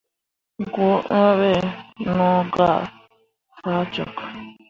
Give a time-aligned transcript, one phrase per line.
[0.73, 1.51] Goo ǝǝ ɓe
[2.05, 2.81] no gah
[3.57, 4.17] faa cok.